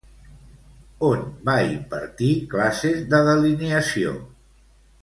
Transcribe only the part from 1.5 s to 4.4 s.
impartir classes de delineació?